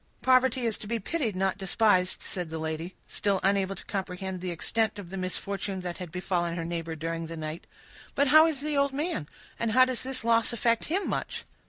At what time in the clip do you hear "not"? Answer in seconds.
1.41-1.59